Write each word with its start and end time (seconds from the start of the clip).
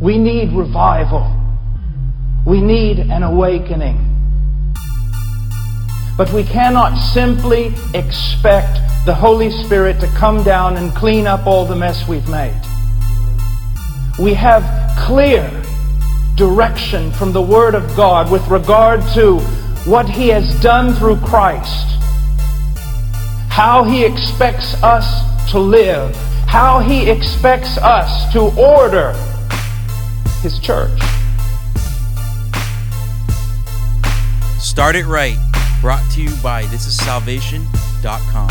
We 0.00 0.16
need 0.16 0.52
revival. 0.52 1.34
We 2.46 2.60
need 2.60 3.00
an 3.00 3.24
awakening. 3.24 4.04
But 6.16 6.32
we 6.32 6.44
cannot 6.44 6.96
simply 6.96 7.74
expect 7.94 8.78
the 9.06 9.14
Holy 9.14 9.50
Spirit 9.50 9.98
to 10.00 10.06
come 10.08 10.44
down 10.44 10.76
and 10.76 10.94
clean 10.94 11.26
up 11.26 11.48
all 11.48 11.66
the 11.66 11.74
mess 11.74 12.06
we've 12.06 12.28
made. 12.28 12.60
We 14.20 14.34
have 14.34 14.62
clear 14.98 15.50
direction 16.36 17.10
from 17.10 17.32
the 17.32 17.42
Word 17.42 17.74
of 17.74 17.96
God 17.96 18.30
with 18.30 18.46
regard 18.46 19.00
to 19.14 19.40
what 19.84 20.08
He 20.08 20.28
has 20.28 20.60
done 20.60 20.94
through 20.94 21.16
Christ, 21.16 21.98
how 23.48 23.82
He 23.82 24.04
expects 24.04 24.80
us 24.80 25.50
to 25.50 25.58
live, 25.58 26.14
how 26.46 26.78
He 26.78 27.10
expects 27.10 27.78
us 27.78 28.32
to 28.32 28.42
order 28.56 29.12
His 30.40 30.60
church. 30.60 31.00
Start 34.60 34.94
It 34.94 35.06
Right, 35.06 35.36
brought 35.80 36.08
to 36.12 36.22
you 36.22 36.30
by 36.42 36.62
thisissalvation.com. 36.64 38.50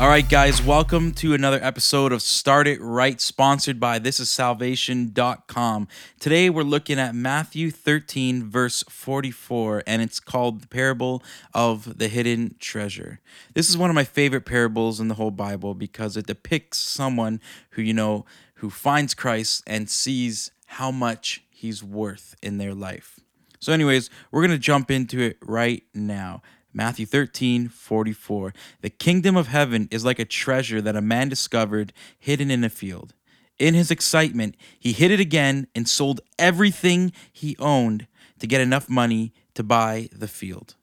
All 0.00 0.08
right, 0.08 0.28
guys, 0.28 0.60
welcome 0.60 1.12
to 1.12 1.32
another 1.34 1.60
episode 1.62 2.10
of 2.10 2.22
Start 2.22 2.66
It 2.66 2.80
Right, 2.80 3.20
sponsored 3.20 3.78
by 3.78 4.00
thisissalvation.com. 4.00 5.88
Today 6.18 6.50
we're 6.50 6.62
looking 6.62 6.98
at 6.98 7.14
Matthew 7.14 7.70
13, 7.70 8.50
verse 8.50 8.82
44, 8.88 9.84
and 9.86 10.02
it's 10.02 10.18
called 10.18 10.62
the 10.62 10.68
parable 10.68 11.22
of 11.54 11.98
the 11.98 12.08
hidden 12.08 12.56
treasure. 12.58 13.20
This 13.54 13.68
is 13.68 13.78
one 13.78 13.90
of 13.90 13.94
my 13.94 14.04
favorite 14.04 14.44
parables 14.44 14.98
in 14.98 15.06
the 15.06 15.14
whole 15.14 15.30
Bible 15.30 15.74
because 15.74 16.16
it 16.16 16.26
depicts 16.26 16.78
someone 16.78 17.40
who, 17.70 17.82
you 17.82 17.94
know, 17.94 18.24
who 18.54 18.70
finds 18.70 19.14
Christ 19.14 19.62
and 19.66 19.88
sees 19.88 20.50
how 20.70 20.92
much 20.92 21.42
he's 21.50 21.82
worth 21.82 22.36
in 22.40 22.58
their 22.58 22.74
life. 22.74 23.18
So, 23.58 23.72
anyways, 23.72 24.08
we're 24.30 24.46
going 24.46 24.56
to 24.56 24.58
jump 24.58 24.88
into 24.88 25.20
it 25.20 25.36
right 25.42 25.82
now. 25.92 26.42
Matthew 26.72 27.06
13, 27.06 27.68
44. 27.68 28.54
The 28.80 28.88
kingdom 28.88 29.36
of 29.36 29.48
heaven 29.48 29.88
is 29.90 30.04
like 30.04 30.20
a 30.20 30.24
treasure 30.24 30.80
that 30.80 30.94
a 30.94 31.00
man 31.02 31.28
discovered 31.28 31.92
hidden 32.16 32.52
in 32.52 32.62
a 32.62 32.68
field. 32.68 33.14
In 33.58 33.74
his 33.74 33.90
excitement, 33.90 34.54
he 34.78 34.92
hid 34.92 35.10
it 35.10 35.18
again 35.18 35.66
and 35.74 35.88
sold 35.88 36.20
everything 36.38 37.12
he 37.32 37.56
owned 37.58 38.06
to 38.38 38.46
get 38.46 38.60
enough 38.60 38.88
money 38.88 39.34
to 39.54 39.64
buy 39.64 40.08
the 40.12 40.28
field. 40.28 40.76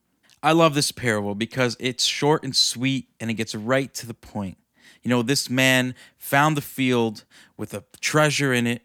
I 0.43 0.51
love 0.51 0.75
this 0.75 0.91
parable 0.91 1.33
because 1.33 1.77
it's 1.79 2.03
short 2.03 2.43
and 2.43 2.53
sweet 2.53 3.07
and 3.21 3.31
it 3.31 3.35
gets 3.35 3.55
right 3.55 3.91
to 3.93 4.05
the 4.05 4.13
point. 4.13 4.57
You 5.01 5.09
know, 5.09 5.21
this 5.21 5.49
man 5.49 5.95
found 6.17 6.57
the 6.57 6.61
field 6.61 7.23
with 7.55 7.73
a 7.73 7.85
treasure 8.01 8.53
in 8.53 8.67
it 8.67 8.81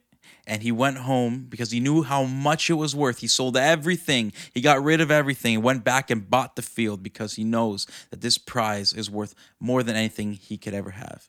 and 0.47 0.63
he 0.63 0.73
went 0.73 0.99
home 0.99 1.47
because 1.49 1.71
he 1.71 1.81
knew 1.81 2.03
how 2.03 2.25
much 2.25 2.69
it 2.69 2.75
was 2.75 2.95
worth. 2.95 3.19
He 3.19 3.27
sold 3.27 3.57
everything, 3.57 4.33
he 4.53 4.61
got 4.61 4.83
rid 4.83 5.01
of 5.01 5.11
everything, 5.11 5.63
went 5.63 5.85
back 5.85 6.11
and 6.11 6.29
bought 6.29 6.57
the 6.57 6.63
field 6.63 7.03
because 7.03 7.35
he 7.35 7.45
knows 7.45 7.87
that 8.11 8.21
this 8.21 8.39
prize 8.39 8.93
is 8.93 9.11
worth 9.11 9.35
more 9.61 9.83
than 9.83 9.97
anything 9.97 10.33
he 10.33 10.57
could 10.57 10.75
ever 10.75 10.91
have. 10.91 11.29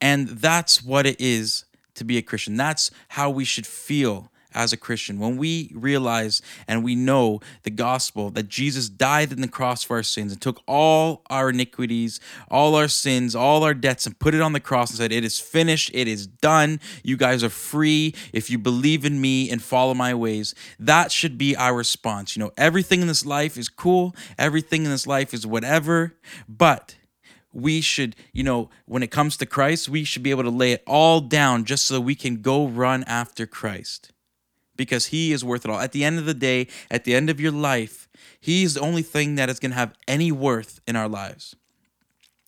And 0.00 0.28
that's 0.28 0.82
what 0.82 1.06
it 1.06 1.20
is 1.20 1.64
to 1.94 2.04
be 2.04 2.16
a 2.16 2.22
Christian. 2.22 2.56
That's 2.56 2.90
how 3.08 3.30
we 3.30 3.44
should 3.44 3.66
feel 3.66 4.30
as 4.54 4.72
a 4.72 4.76
Christian, 4.76 5.18
when 5.18 5.36
we 5.36 5.70
realize 5.74 6.40
and 6.66 6.82
we 6.82 6.94
know 6.94 7.40
the 7.64 7.70
gospel 7.70 8.30
that 8.30 8.48
Jesus 8.48 8.88
died 8.88 9.32
on 9.32 9.40
the 9.40 9.48
cross 9.48 9.82
for 9.82 9.96
our 9.96 10.02
sins 10.02 10.32
and 10.32 10.40
took 10.40 10.62
all 10.66 11.22
our 11.28 11.50
iniquities, 11.50 12.18
all 12.50 12.74
our 12.74 12.88
sins, 12.88 13.34
all 13.34 13.62
our 13.62 13.74
debts, 13.74 14.06
and 14.06 14.18
put 14.18 14.34
it 14.34 14.40
on 14.40 14.54
the 14.54 14.60
cross 14.60 14.90
and 14.90 14.98
said, 14.98 15.12
It 15.12 15.24
is 15.24 15.38
finished, 15.38 15.90
it 15.92 16.08
is 16.08 16.26
done. 16.26 16.80
You 17.02 17.16
guys 17.16 17.44
are 17.44 17.50
free 17.50 18.14
if 18.32 18.48
you 18.50 18.58
believe 18.58 19.04
in 19.04 19.20
me 19.20 19.50
and 19.50 19.62
follow 19.62 19.94
my 19.94 20.14
ways. 20.14 20.54
That 20.78 21.12
should 21.12 21.36
be 21.36 21.54
our 21.54 21.74
response. 21.74 22.34
You 22.34 22.40
know, 22.44 22.52
everything 22.56 23.02
in 23.02 23.06
this 23.06 23.26
life 23.26 23.58
is 23.58 23.68
cool, 23.68 24.14
everything 24.38 24.84
in 24.84 24.90
this 24.90 25.06
life 25.06 25.34
is 25.34 25.46
whatever, 25.46 26.14
but 26.48 26.96
we 27.52 27.80
should, 27.80 28.14
you 28.32 28.44
know, 28.44 28.70
when 28.86 29.02
it 29.02 29.10
comes 29.10 29.36
to 29.38 29.46
Christ, 29.46 29.88
we 29.88 30.04
should 30.04 30.22
be 30.22 30.30
able 30.30 30.44
to 30.44 30.50
lay 30.50 30.72
it 30.72 30.82
all 30.86 31.20
down 31.20 31.64
just 31.64 31.84
so 31.86 32.00
we 32.00 32.14
can 32.14 32.40
go 32.40 32.66
run 32.66 33.04
after 33.04 33.46
Christ 33.46 34.12
because 34.78 35.06
He 35.06 35.32
is 35.32 35.44
worth 35.44 35.66
it 35.66 35.70
all. 35.70 35.78
At 35.78 35.92
the 35.92 36.04
end 36.04 36.18
of 36.18 36.24
the 36.24 36.32
day, 36.32 36.68
at 36.90 37.04
the 37.04 37.14
end 37.14 37.28
of 37.28 37.38
your 37.38 37.52
life, 37.52 38.08
He's 38.40 38.74
the 38.74 38.80
only 38.80 39.02
thing 39.02 39.34
that 39.34 39.50
is 39.50 39.60
going 39.60 39.72
to 39.72 39.76
have 39.76 39.92
any 40.06 40.32
worth 40.32 40.80
in 40.86 40.96
our 40.96 41.08
lives. 41.08 41.54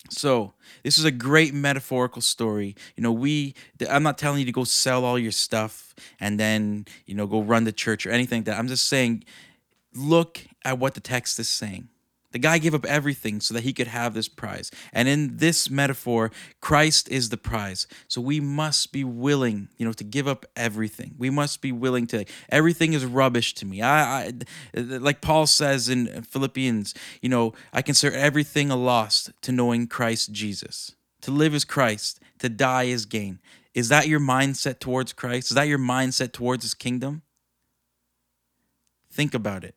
So, 0.08 0.54
this 0.82 0.98
is 0.98 1.04
a 1.04 1.10
great 1.10 1.52
metaphorical 1.52 2.22
story. 2.22 2.74
You 2.96 3.02
know, 3.02 3.12
we, 3.12 3.54
I'm 3.88 4.02
not 4.02 4.16
telling 4.16 4.40
you 4.40 4.46
to 4.46 4.52
go 4.52 4.64
sell 4.64 5.04
all 5.04 5.18
your 5.18 5.30
stuff 5.30 5.94
and 6.18 6.40
then, 6.40 6.86
you 7.06 7.14
know, 7.14 7.26
go 7.26 7.42
run 7.42 7.64
the 7.64 7.72
church 7.72 8.06
or 8.06 8.10
anything 8.10 8.38
like 8.40 8.46
that. 8.46 8.58
I'm 8.58 8.66
just 8.66 8.86
saying, 8.86 9.24
look 9.94 10.40
at 10.64 10.78
what 10.78 10.94
the 10.94 11.00
text 11.00 11.38
is 11.38 11.48
saying. 11.48 11.89
The 12.32 12.38
guy 12.38 12.58
gave 12.58 12.74
up 12.74 12.86
everything 12.86 13.40
so 13.40 13.54
that 13.54 13.64
he 13.64 13.72
could 13.72 13.88
have 13.88 14.14
this 14.14 14.28
prize. 14.28 14.70
And 14.92 15.08
in 15.08 15.38
this 15.38 15.68
metaphor, 15.68 16.30
Christ 16.60 17.08
is 17.08 17.30
the 17.30 17.36
prize. 17.36 17.86
So 18.06 18.20
we 18.20 18.38
must 18.38 18.92
be 18.92 19.02
willing, 19.02 19.68
you 19.76 19.84
know, 19.84 19.92
to 19.92 20.04
give 20.04 20.28
up 20.28 20.46
everything. 20.54 21.14
We 21.18 21.30
must 21.30 21.60
be 21.60 21.72
willing 21.72 22.06
to 22.08 22.24
everything 22.48 22.92
is 22.92 23.04
rubbish 23.04 23.54
to 23.54 23.66
me. 23.66 23.82
I, 23.82 24.26
I 24.26 24.32
like 24.74 25.20
Paul 25.20 25.46
says 25.46 25.88
in 25.88 26.22
Philippians, 26.22 26.94
you 27.20 27.28
know, 27.28 27.52
I 27.72 27.82
consider 27.82 28.14
everything 28.16 28.70
a 28.70 28.76
loss 28.76 29.30
to 29.42 29.52
knowing 29.52 29.88
Christ 29.88 30.32
Jesus. 30.32 30.92
To 31.22 31.30
live 31.32 31.54
is 31.54 31.64
Christ, 31.64 32.20
to 32.38 32.48
die 32.48 32.84
is 32.84 33.06
gain. 33.06 33.40
Is 33.74 33.88
that 33.88 34.08
your 34.08 34.20
mindset 34.20 34.78
towards 34.78 35.12
Christ? 35.12 35.50
Is 35.50 35.54
that 35.54 35.68
your 35.68 35.78
mindset 35.78 36.32
towards 36.32 36.64
his 36.64 36.74
kingdom? 36.74 37.22
Think 39.12 39.34
about 39.34 39.64
it. 39.64 39.74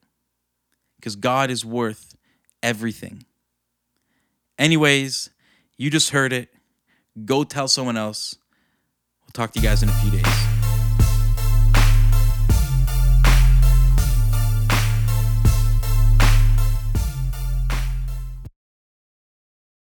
Because 0.97 1.15
God 1.15 1.51
is 1.51 1.65
worth 1.65 2.15
everything. 2.63 3.25
Anyways, 4.57 5.29
you 5.77 5.91
just 5.91 6.09
heard 6.09 6.33
it. 6.33 6.49
Go 7.25 7.43
tell 7.43 7.67
someone 7.67 7.97
else. 7.97 8.35
We'll 9.21 9.33
talk 9.33 9.51
to 9.51 9.59
you 9.59 9.67
guys 9.67 9.83
in 9.83 9.89
a 9.89 9.93
few 9.93 10.09
days. 10.09 10.52